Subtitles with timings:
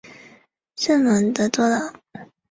[0.77, 1.93] 圣龙德多朗。